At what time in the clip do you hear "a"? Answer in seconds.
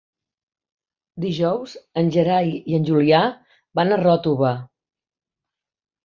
3.91-3.99